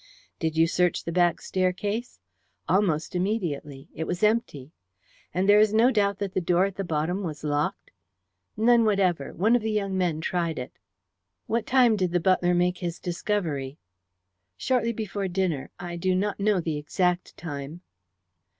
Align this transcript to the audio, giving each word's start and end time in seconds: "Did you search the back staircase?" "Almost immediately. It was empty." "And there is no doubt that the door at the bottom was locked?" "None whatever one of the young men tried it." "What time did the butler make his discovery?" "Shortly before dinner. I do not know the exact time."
"Did 0.39 0.57
you 0.57 0.65
search 0.65 1.03
the 1.03 1.11
back 1.11 1.41
staircase?" 1.41 2.19
"Almost 2.67 3.13
immediately. 3.15 3.87
It 3.93 4.07
was 4.07 4.23
empty." 4.23 4.71
"And 5.31 5.47
there 5.47 5.59
is 5.59 5.75
no 5.75 5.91
doubt 5.91 6.17
that 6.17 6.33
the 6.33 6.41
door 6.41 6.65
at 6.65 6.73
the 6.73 6.83
bottom 6.83 7.21
was 7.21 7.43
locked?" 7.43 7.91
"None 8.57 8.83
whatever 8.83 9.31
one 9.31 9.55
of 9.55 9.61
the 9.61 9.69
young 9.69 9.95
men 9.95 10.19
tried 10.19 10.57
it." 10.57 10.71
"What 11.45 11.67
time 11.67 11.97
did 11.97 12.13
the 12.13 12.19
butler 12.19 12.55
make 12.55 12.79
his 12.79 12.97
discovery?" 12.97 13.77
"Shortly 14.57 14.91
before 14.91 15.27
dinner. 15.27 15.69
I 15.79 15.97
do 15.97 16.15
not 16.15 16.39
know 16.39 16.59
the 16.59 16.77
exact 16.79 17.37
time." 17.37 17.81